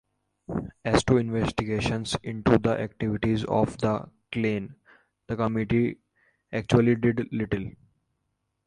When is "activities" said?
2.71-3.45